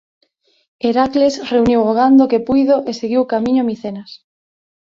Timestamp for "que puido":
2.31-2.75